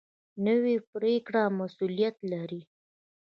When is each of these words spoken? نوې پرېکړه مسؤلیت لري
نوې 0.45 0.75
پرېکړه 0.93 1.43
مسؤلیت 1.59 2.17
لري 2.31 2.61